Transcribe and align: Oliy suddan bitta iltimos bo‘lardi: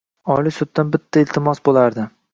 Oliy 0.35 0.55
suddan 0.55 0.95
bitta 0.95 1.23
iltimos 1.25 1.63
bo‘lardi: 1.71 2.09